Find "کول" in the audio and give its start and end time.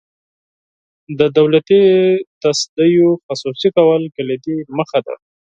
3.77-4.01